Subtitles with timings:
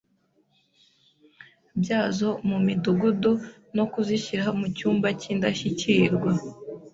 [1.81, 3.31] byazo mu Midugudu
[3.75, 6.31] no kuzishyira mu cyumba cy’indashyikirwa.